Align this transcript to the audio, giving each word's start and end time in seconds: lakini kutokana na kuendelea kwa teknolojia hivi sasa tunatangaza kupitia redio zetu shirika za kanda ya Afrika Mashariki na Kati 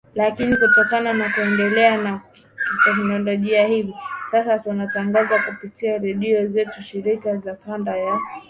lakini 0.15 0.57
kutokana 0.57 1.13
na 1.13 1.29
kuendelea 1.29 2.01
kwa 2.01 2.21
teknolojia 2.85 3.67
hivi 3.67 3.95
sasa 4.31 4.59
tunatangaza 4.59 5.39
kupitia 5.39 5.97
redio 5.97 6.47
zetu 6.47 6.81
shirika 6.81 7.37
za 7.37 7.55
kanda 7.55 7.97
ya 7.97 7.97
Afrika 8.05 8.09
Mashariki 8.09 8.25
na 8.25 8.25
Kati 8.33 8.39